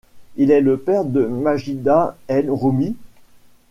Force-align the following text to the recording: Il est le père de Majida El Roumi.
Il 0.35 0.49
est 0.49 0.61
le 0.61 0.79
père 0.79 1.05
de 1.05 1.23
Majida 1.27 2.17
El 2.27 2.49
Roumi. 2.49 2.95